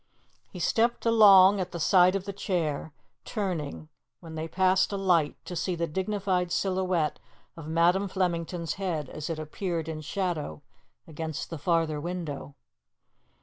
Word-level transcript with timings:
He 0.49 0.57
stepped 0.59 1.05
along 1.05 1.59
at 1.61 1.71
the 1.73 1.79
side 1.79 2.15
of 2.15 2.25
the 2.25 2.33
chair, 2.33 2.91
turning, 3.23 3.87
when 4.19 4.33
they 4.33 4.47
passed 4.47 4.91
a 4.91 4.97
light, 4.97 5.35
to 5.45 5.55
see 5.55 5.75
the 5.75 5.85
dignified 5.85 6.51
silhouette 6.51 7.19
of 7.55 7.67
Madam 7.67 8.07
Flemington's 8.07 8.73
head 8.81 9.09
as 9.09 9.29
it 9.29 9.37
appeared 9.37 9.87
in 9.87 10.01
shadow 10.01 10.63
against 11.07 11.51
the 11.51 11.59
farther 11.59 12.01
window. 12.01 12.55